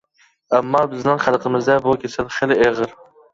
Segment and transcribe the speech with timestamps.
[0.53, 2.99] ئەمما بىزنىڭ خەلقىمىزدە بۇ كېسەل خېلى ئېغىر.